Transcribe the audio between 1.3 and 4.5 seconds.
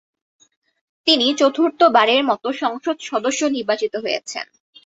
চতুর্থবারের মতো সংসদ সদস্য নির্বাচিত হয়েছেন।